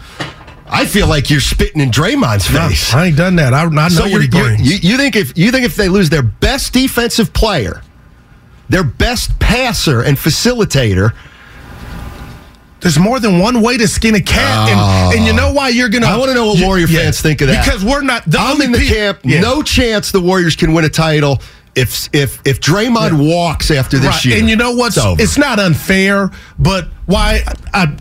[0.70, 2.92] I feel like you're spitting in Draymond's No, face.
[2.94, 3.54] I ain't done that.
[3.54, 4.60] I, I know So what you're, he brings.
[4.84, 7.82] you, you think if you think if they lose their best defensive player,
[8.68, 11.12] their best passer and facilitator,
[12.80, 14.78] There's more than one way to skin a cat, and,
[15.18, 15.26] and ah.
[15.26, 16.06] you know why you're gonna.
[16.06, 17.64] I wanna know what you- Warrior fans think of that.
[17.64, 18.24] because we're not.
[18.26, 19.18] The I'm in the peop- camp.
[19.24, 19.40] Yeah.
[19.40, 21.42] No chance the Warriors can win a title
[21.74, 24.24] if if if Draymond walks after this Right.
[24.26, 24.38] year.
[24.38, 24.96] And you know what?
[24.96, 25.20] It's.
[25.20, 27.42] It's not unfair, but why
[27.74, 27.96] I I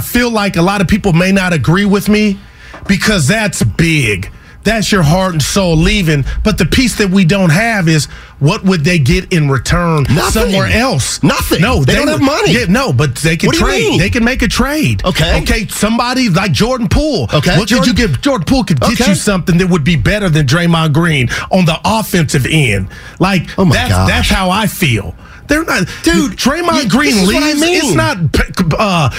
[0.00, 2.38] feel like a lot of people may not agree with me
[2.86, 4.30] because that's big.
[4.64, 6.24] That's your heart and soul leaving.
[6.42, 8.06] But the piece that we don't have is
[8.38, 10.30] what would they get in return Nothing.
[10.52, 11.22] somewhere else?
[11.22, 11.60] Nothing.
[11.60, 12.52] No, They don't have money.
[12.54, 14.00] Yeah, no, but they can What do you trade.
[14.00, 15.04] They can make a trade.
[15.04, 15.42] Okay.
[15.42, 15.66] Okay.
[15.68, 17.24] Somebody like Jordan Poole.
[17.34, 18.22] Okay, What Jordan- could you get?
[18.22, 19.10] Jordan Poole could get Okay.
[19.10, 22.88] you something that would be better than Draymond Green on the offensive end.
[23.18, 24.08] Like Oh my that's gosh.
[24.08, 25.14] that's how I feel.
[25.46, 27.60] They're not, Dude, Draymond you- Green what I leaves.
[27.60, 27.76] mean.
[27.84, 28.16] It's not.
[28.78, 29.10] Uh,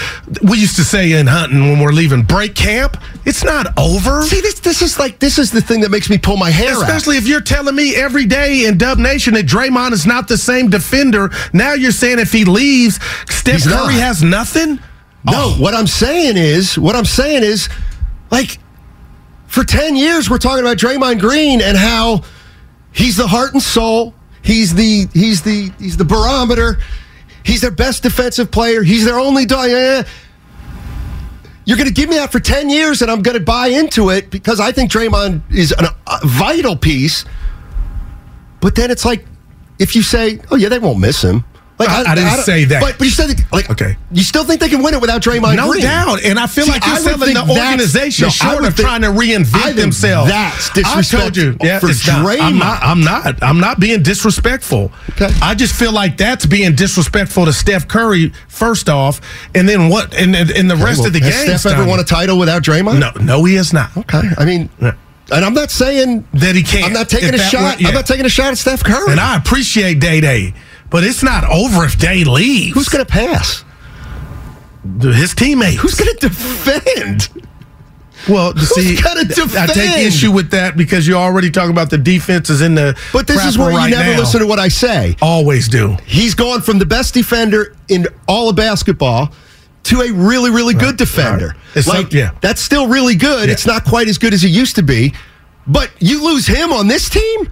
[0.42, 2.96] we used to say in hunting when we're leaving break camp.
[3.24, 4.22] It's not over.
[4.22, 6.72] See, this this is like this is the thing that makes me pull my hair
[6.74, 6.82] out.
[6.82, 10.36] Especially if you're telling me every day in Dub Nation that Draymond is not the
[10.36, 11.30] same defender.
[11.52, 14.02] Now you're saying if he leaves, Steph He's Curry not.
[14.02, 14.80] has nothing.
[15.24, 15.56] No, Oh.
[15.58, 17.68] what I'm saying is, what I'm saying is,
[18.30, 18.58] like,
[19.46, 22.22] for 10 years, we're talking about Draymond Green and how
[22.92, 24.14] he's the heart and soul.
[24.46, 26.78] He's the he's the he's the barometer.
[27.42, 28.82] He's their best defensive player.
[28.82, 30.04] He's their only eh.
[31.64, 34.10] You're going to give me that for 10 years and I'm going to buy into
[34.10, 37.24] it because I think Draymond is an, a vital piece.
[38.60, 39.24] But then it's like,
[39.80, 41.44] if you say, oh, yeah, they won't miss him.
[41.78, 42.80] Like, I- I didn't don't- say that.
[42.80, 43.96] But, but you said, like, Okay.
[44.10, 45.82] you still think they can win it without Draymond No Green?
[45.82, 46.22] doubt.
[46.24, 48.88] And I feel See, like you're I selling the organization no, I short of think-
[48.88, 50.30] trying to reinvent themselves.
[50.30, 51.54] that's I told you.
[51.62, 52.08] Yeah, for not.
[52.08, 52.58] I'm Draymond.
[52.58, 52.82] not.
[52.82, 53.42] I'm not.
[53.42, 54.90] I'm not being disrespectful.
[55.10, 55.30] Okay.
[55.42, 59.20] I just feel like that's being disrespectful to Steph Curry first off,
[59.54, 60.14] and then what?
[60.14, 61.58] And and the rest Well, of the has game.
[61.58, 62.98] Steph ever won a title without Draymond?
[63.00, 63.90] No, no, he has not.
[63.96, 64.22] Okay.
[64.38, 64.70] I mean.
[65.28, 66.84] And I'm not saying that he can't.
[66.84, 67.80] I'm not taking a shot.
[67.80, 67.88] yeah.
[67.88, 69.10] I'm not taking a shot at Steph Curry.
[69.10, 70.54] And I appreciate Day Day,
[70.90, 72.74] but it's not over if Day leaves.
[72.74, 73.64] Who's going to pass?
[75.00, 75.80] His teammates.
[75.80, 77.28] Who's going to defend?
[78.28, 82.60] Well, to see, I take issue with that because you're already talking about the defenses
[82.60, 82.98] in the.
[83.12, 84.18] But this is where you right never now.
[84.18, 85.16] listen to what I say.
[85.22, 85.96] Always do.
[86.06, 89.32] He's gone from the best defender in all of basketball
[89.84, 91.48] to a really, really good defender.
[91.48, 91.76] right.
[91.76, 92.32] It's like, yeah.
[92.40, 93.46] that's still really good.
[93.46, 93.52] Yeah.
[93.52, 95.14] It's not quite as good as it used to be.
[95.68, 97.48] But you lose him on this team?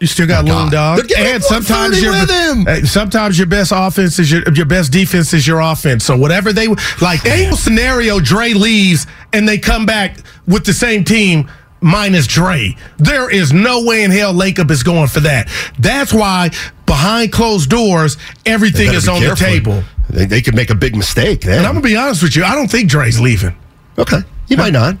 [0.00, 2.64] You still got Oh, Loon Dog, and sometimes your with him.
[2.64, 6.04] hey, sometimes your best offense is your your best defense is your offense.
[6.06, 6.68] So whatever they
[7.02, 11.50] like, no scenario Dre leaves and they come back with the same team
[11.82, 12.76] minus Dre.
[12.96, 15.48] There is no way in hell Lacob is going for that.
[15.78, 16.50] That's why
[16.86, 19.82] behind closed doors everything is on the table.
[20.08, 21.58] They, they could make a big mistake then.
[21.58, 23.54] And I'm gonna be honest with you, I don't think Dre's leaving.
[23.98, 24.96] Okay, he might not.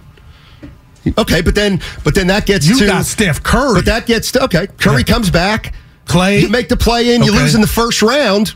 [1.18, 3.74] Okay, but then, but then that gets You to got Steph Curry.
[3.74, 4.66] But that gets to okay.
[4.78, 5.14] Curry Yeah.
[5.14, 5.74] comes back.
[6.06, 6.42] Klay.
[6.42, 7.22] You make the play in.
[7.22, 8.54] You lose in the first round.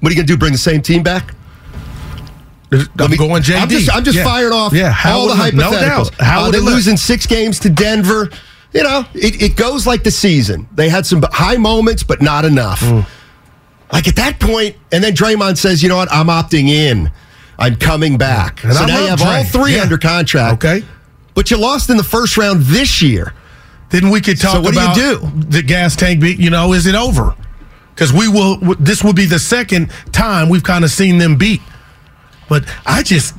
[0.00, 0.36] What are you gonna do?
[0.36, 1.34] Bring the same team back?
[2.98, 3.60] I'm me- going JD.
[3.60, 4.24] I'm just, I'm just Yeah.
[4.24, 5.54] firing off Yeah, how all the look?
[5.54, 6.10] No hypotheticals.
[6.16, 6.20] doubt.
[6.20, 6.74] How Uh, they it look?
[6.74, 8.30] lose in six games to Denver.
[8.72, 10.66] You know, it, it goes like the season.
[10.74, 12.80] They had some high moments, but not enough.
[12.80, 13.04] Mm.
[13.92, 16.10] Like at that point, and then Draymond says, "You know what?
[16.10, 17.10] I'm opting in.
[17.58, 19.82] I'm coming back." And so I now you have all three Yeah.
[19.82, 20.64] under contract.
[20.64, 20.82] Okay.
[21.34, 23.32] But you lost in the first round this year.
[23.90, 25.48] Then we could talk So what do you about do?
[25.48, 26.20] the gas tank.
[26.20, 27.34] Be, you know, is it over?
[27.94, 28.56] Because we will.
[28.80, 31.60] This will be the second time we've kind of seen them beat.
[32.48, 33.34] But I just,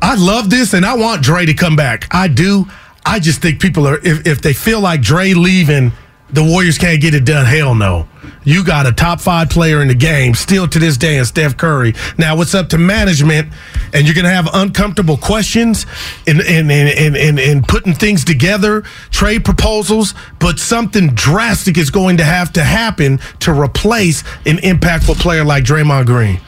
[0.00, 2.06] I love this, and I want Dre to come back.
[2.14, 2.66] I do.
[3.04, 5.92] I just think people are if if they feel like Dre leaving,
[6.32, 7.46] the Warriors can't get it done.
[7.46, 8.08] Hell no.
[8.42, 11.56] You got a top five player in the game still to this day in Steph
[11.56, 11.94] Curry.
[12.16, 13.52] Now it's up to management,
[13.92, 15.84] and you're going to have uncomfortable questions
[16.26, 21.90] and, in, in, in, in in putting things together, trade proposals, but something drastic is
[21.90, 26.40] going to have to happen to replace an impactful player like Draymond Green.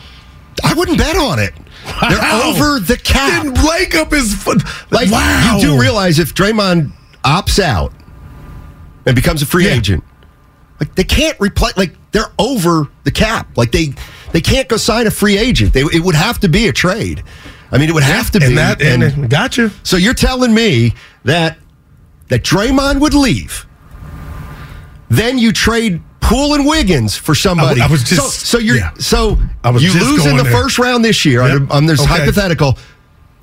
[0.65, 1.53] I wouldn't bet on it.
[2.09, 3.43] They're over the cap.
[3.45, 4.55] Then up is fu-
[4.91, 5.57] Like wow.
[5.57, 6.93] you do realize if Draymond
[7.25, 7.93] opts out
[9.07, 9.75] and becomes a free Yeah.
[9.75, 10.05] agent,
[10.81, 11.77] like they can't replace.
[11.77, 13.49] Like they're over the cap.
[13.57, 13.95] Like they
[14.33, 15.73] they can't go sign a free agent.
[15.73, 17.23] They, it would have to be a trade.
[17.71, 18.47] I mean, it would have to be.
[18.47, 19.71] and that and, and- gotcha.
[19.83, 21.59] so you're telling me that
[22.29, 23.67] that Draymond would leave,
[25.09, 27.81] then you trade Poole and Wiggins for somebody.
[27.81, 28.93] I was just- so, so you're yeah.
[28.99, 30.53] so I you lose in the there.
[30.53, 31.53] first round this year Yep.
[31.63, 32.09] on, on this Okay.
[32.11, 32.79] hypothetical,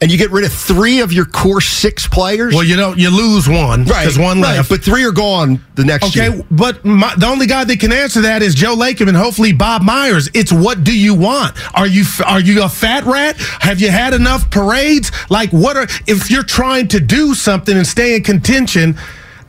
[0.01, 2.53] and you get rid of three of your core six players.
[2.53, 4.69] Well, you know, you lose one because one right, left.
[4.69, 6.25] but three are gone the next year.
[6.25, 6.45] Okay, year.
[6.49, 9.81] but my, the only guy that can answer that is Joe Lacob and hopefully Bob
[9.81, 10.29] Myers.
[10.33, 11.57] It's what do you want?
[11.75, 13.37] Are you are you a fat rat?
[13.59, 15.11] Have you had enough parades?
[15.29, 18.97] Like what are if you're trying to do something and stay in contention?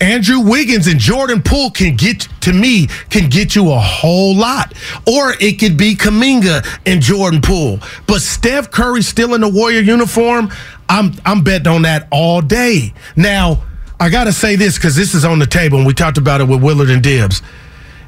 [0.00, 4.72] Andrew Wiggins and Jordan Poole can get to me can get you a whole lot,
[5.06, 7.78] or it could be Kuminga and Jordan Poole.
[8.06, 10.50] But Steph Curry still in the Warrior uniform.
[10.88, 12.94] I'm I'm betting on that all day.
[13.14, 13.62] Now
[13.98, 16.40] I got to say this because this is on the table, and we talked about
[16.40, 17.42] it with Willard and Dibbs.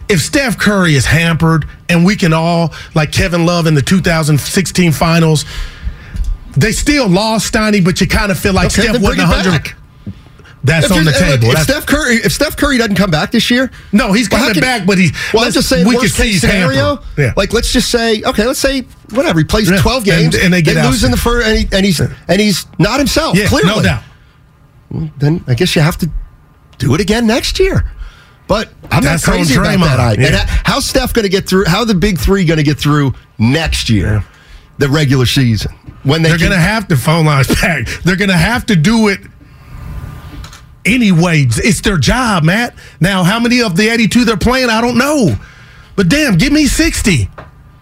[0.09, 4.92] If Steph Curry is hampered, and we can all, like Kevin Love in the 2016
[4.92, 5.44] finals,
[6.57, 9.81] they still lost Steiny, but you kind of feel like Okay, Steph wasn't it 100.
[10.64, 11.48] That's If on the table.
[11.48, 14.40] If That's- Steph Curry, if Steph Curry doesn't come back this year, no, he's Well,
[14.40, 15.11] coming can- back, but he's.
[15.35, 17.03] well, let's- just saying we worst case scenario.
[17.18, 17.33] Yeah.
[17.37, 20.55] Like let's just say, okay, let's say whatever he plays Yeah, 12 games and- and
[20.55, 23.37] they get lose in the first, and, he, and he's and he's not himself.
[23.37, 24.03] yeah, clearly, no doubt.
[25.18, 26.11] Then I guess you have to
[26.79, 27.90] do it again next year.
[28.48, 30.01] But I'm That's not crazy about that.
[30.01, 30.27] I, yeah.
[30.27, 31.64] And how's Steph going to get through?
[31.64, 34.22] How are the big three going to get through next year,
[34.79, 35.72] the regular season?
[36.03, 37.87] When they They're going to have to phone lines back.
[38.05, 39.20] They're going to have to do it
[40.84, 41.46] anyway.
[41.48, 42.74] It's their job, Matt.
[43.00, 45.36] Now, how many of the 82 they're playing, I don't know.
[45.96, 47.28] But damn, give me 60.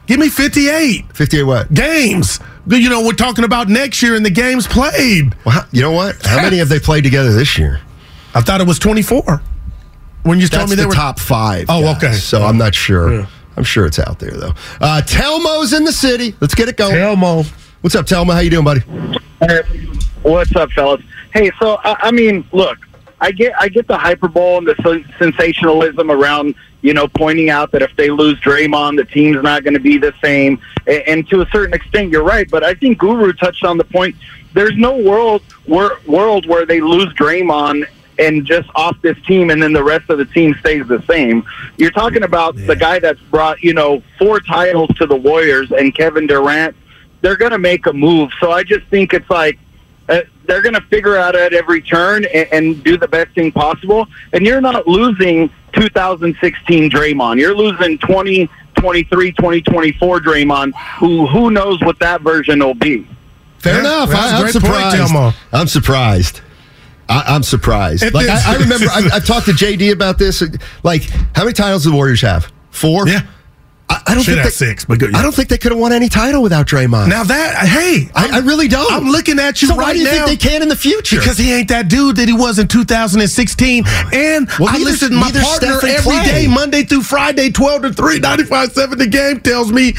[0.06, 1.72] Give me 58 58 what?
[1.72, 2.40] games.
[2.66, 5.34] You know, we're talking about next year and the games played.
[5.44, 6.24] Well, how- you know what?
[6.24, 7.80] How many have they played together this year?
[8.34, 9.42] I thought it was 24.
[10.22, 11.66] When you told me they the were top five.
[11.68, 11.96] Oh, guys.
[12.04, 12.12] okay.
[12.14, 13.12] So I'm not sure.
[13.20, 13.26] Yeah.
[13.56, 14.54] I'm sure it's out there though.
[14.80, 16.34] Uh, Telmo's in the city.
[16.40, 16.94] Let's get it going.
[16.94, 17.46] Telmo,
[17.80, 18.32] What's up, Telmo?
[18.32, 18.80] How you doing, buddy?
[19.40, 19.62] Hey,
[20.22, 21.02] What's up, fellas?
[21.32, 22.78] Hey, so I, I mean, look,
[23.20, 27.83] I get I get the hyperbole and the sensationalism around you know pointing out that
[27.83, 30.59] if they lose Draymond, the team's not going to be the same.
[30.86, 32.51] And, and to a certain extent, you're right.
[32.51, 34.16] But I think Guru touched on the point.
[34.55, 37.86] There's no world wor- world where they lose Draymond
[38.18, 41.45] and just off this team, and then the rest of the team stays the same.
[41.78, 45.95] You're talking about the guy that's brought you know four titles to the Warriors and
[45.95, 46.76] Kevin Durant.
[47.22, 48.30] They're going to make a move.
[48.40, 49.59] So I just think it's like
[50.11, 53.52] uh, they're going to figure out at every turn and, and do the best thing
[53.52, 54.06] possible.
[54.32, 57.38] And you're not losing 2016 Draymond.
[57.38, 60.72] You're losing 2023, 2024 Draymond.
[60.98, 63.06] Who who knows what that version will be?
[63.58, 64.11] Fair Yeah, enough.
[64.11, 64.64] that's a I, am great point,
[65.02, 65.36] surprised.
[65.52, 66.40] I'm surprised.
[67.08, 68.02] I, I'm surprised.
[68.04, 70.42] It like I, I remember, I, I've talked to JD about this.
[70.84, 71.02] Like,
[71.34, 72.50] how many titles do the Warriors have?
[72.70, 73.08] Four.
[73.08, 73.22] Yeah.
[73.91, 75.14] I, I don't think they, six, but good.
[75.14, 77.09] I don't think they could have won any title without Draymond.
[77.09, 78.91] Now that hey, I, I really don't.
[78.93, 80.26] I'm looking at you so right why do you now.
[80.26, 81.18] think they can in the future?
[81.18, 83.84] Because he ain't that dude that he was in 2016.
[84.12, 87.93] And Well, I neither- listen to my partner every day, Monday through Friday, 12 to
[87.93, 88.99] 3, 95 7.
[88.99, 89.95] The game tells me,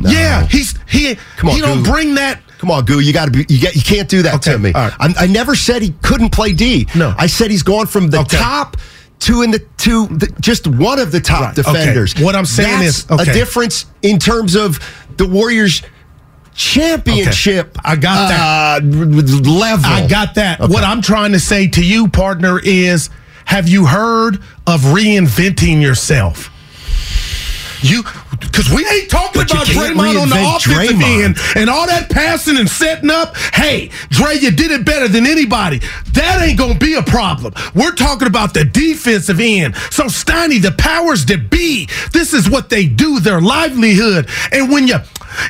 [0.00, 1.90] yeah, he's he Come on, he don't Goo.
[1.92, 2.40] bring that.
[2.58, 3.00] Come on, Goo.
[3.00, 3.44] You got to be.
[3.48, 3.74] You get.
[3.74, 4.72] You can't do that Okay, to me.
[4.72, 4.92] right.
[4.98, 6.86] I'm, I never said he couldn't play D.
[6.94, 7.14] No.
[7.18, 8.38] I said he's gone from the Okay.
[8.38, 8.76] top
[9.24, 11.72] to in the to the, just one of the top Right, okay.
[11.72, 12.14] defenders.
[12.18, 13.30] What I'm saying That's is- okay.
[13.30, 14.78] a difference in terms of
[15.16, 15.82] the Warriors.
[16.56, 17.76] Championship.
[17.84, 18.82] I got that.
[18.82, 19.86] uh, level.
[19.90, 20.60] I got that.
[20.60, 20.72] Okay.
[20.72, 23.10] What I'm trying to say to you, partner, is
[23.44, 26.50] have you heard of reinventing yourself?
[27.82, 28.04] You,
[28.40, 31.24] because we ain't talking about Draymond on the offensive Draymond.
[31.24, 33.36] end and all that passing and setting up.
[33.36, 35.80] Hey, Dre, you did it better than anybody.
[36.12, 37.54] That ain't gonna be a problem.
[37.74, 39.76] We're talking about the defensive end.
[39.90, 44.28] So Steiny, the powers that be, this is what they do, their livelihood.
[44.52, 44.96] And when you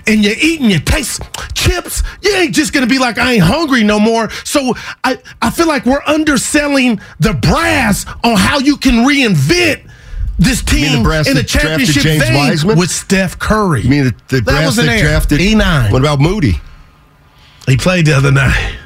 [0.07, 1.23] and you eat and you taste
[1.55, 4.31] chips, you ain't just gonna be like, I ain't hungry no more.
[4.45, 9.91] So I, I feel like we're underselling the brass on how you can reinvent
[10.39, 12.79] this the team brass in a drafted championship James vein Wiseman?
[12.79, 13.83] with Steph Curry.
[13.83, 15.05] You mean the, the that brass wasn't that there.
[15.05, 15.93] drafted E9.
[15.93, 16.55] What about Moody?
[17.67, 18.77] He played the other night.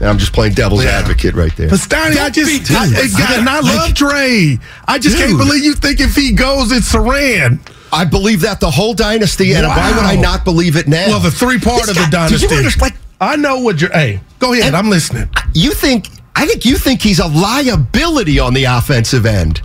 [0.00, 0.90] And I'm just playing devil's Yeah.
[0.98, 1.68] advocate right there.
[1.68, 4.58] But Steiny, I just, I, Dude, got- and I I- love Dre.
[4.88, 7.58] I just can't believe you think if he goes, it's Saran.
[7.92, 11.06] I believe that the whole dynasty, and why would I not believe it now?
[11.08, 12.56] Well, the three part This of the guy- did you dynasty.
[12.56, 13.90] understand- like, I know what you're.
[13.92, 14.66] Hey, go ahead.
[14.68, 15.28] And- I'm listening.
[15.52, 19.60] you think I think you think he's a liability on the offensive end.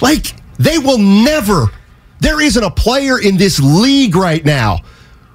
[0.00, 1.66] Like they will never
[2.20, 4.80] there isn't a player in this league right now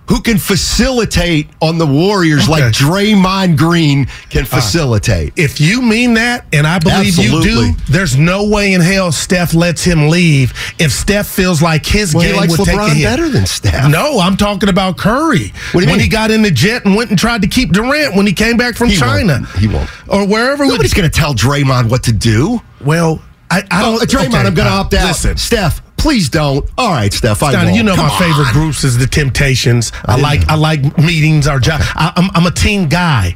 [0.08, 2.72] who can facilitate on the Warriors like Okay.
[2.74, 5.34] Draymond Green can uh, facilitate.
[5.36, 7.50] If you mean that, and I believe Absolutely.
[7.50, 11.88] you do, there's no way in hell Steph lets him leave if Steph feels like
[11.88, 13.04] his well, he game likes would take a hit.
[13.04, 13.90] better than Steph.
[13.90, 15.52] No, I'm talking about Curry.
[15.72, 16.00] What do you when mean?
[16.02, 18.58] he got in the jet and went and tried to keep Durant when he came
[18.58, 19.12] back from He won't.
[19.28, 19.46] China.
[19.58, 19.90] He won't.
[20.08, 20.68] Or wherever.
[20.68, 22.62] Nobody's going to tell Draymond what to do.
[22.86, 23.20] well,
[23.50, 24.10] I, I Oh, don't.
[24.10, 25.08] Draymond, okay, I'm going to uh, opt out.
[25.08, 26.68] Listen, Steph, please don't.
[26.78, 27.76] All right, Steph, I won't.
[27.76, 29.92] you know Come my favorite groups is the Temptations.
[30.06, 31.48] I, like I like meetings.
[31.48, 31.82] Our job.
[31.84, 33.36] I, I'm, I'm a team guy.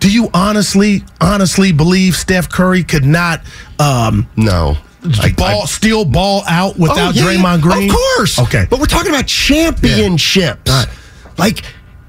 [0.00, 3.40] Do you honestly, honestly believe Steph Curry could not
[3.80, 4.76] um, No.
[5.20, 7.88] I- ball, I- steal ball out without Oh, yeah, Draymond Green?
[7.90, 8.38] Of course.
[8.38, 8.66] Okay.
[8.70, 10.70] But we're talking about championships.
[10.70, 10.84] Yeah.
[11.36, 11.62] Like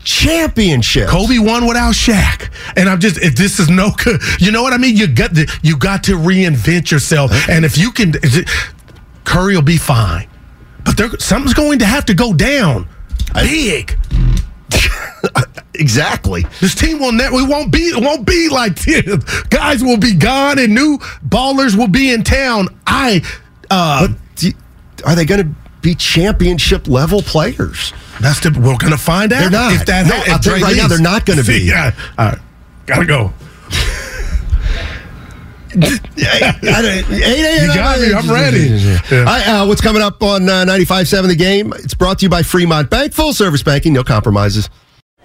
[0.10, 1.12] championships.
[1.12, 4.22] Kobe won without Shaq, and I'm just if this is no good.
[4.40, 4.98] You know what I mean?
[4.98, 8.14] You got to, you got to reinvent yourself, and if you can,
[9.24, 10.28] Curry will be fine.
[10.84, 12.88] But there, something's going to have to go down
[13.34, 13.98] big.
[15.76, 16.46] Exactly.
[16.60, 17.36] This team will never.
[17.38, 17.80] We won't be.
[17.80, 19.42] It won't be like this.
[19.44, 22.68] Guys will be gone, and new ballers will be in town.
[22.86, 23.22] I.
[23.72, 24.52] Uh, Do
[25.06, 27.94] Are they going to be championship level players?
[28.20, 28.52] that's the.
[28.52, 29.40] We're gonna find out.
[29.40, 29.74] They're not.
[29.74, 30.08] If that.
[30.08, 31.60] No, if I'll tell you right now, they're not gonna be.
[31.60, 31.96] Yeah.
[32.18, 32.38] Right.
[32.86, 33.34] Gotta go.
[35.76, 36.00] you
[36.66, 38.14] got me.
[38.14, 38.98] I'm ready.
[39.12, 41.74] Uh, what's coming up on uh, 95.7 The Game?
[41.74, 43.14] It's brought to you by Fremont Bank.
[43.14, 44.70] Full service banking, no compromises.